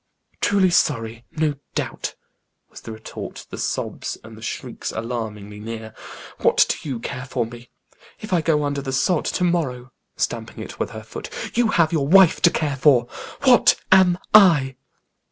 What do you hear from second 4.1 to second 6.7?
and the shrieks alarmingly near. "What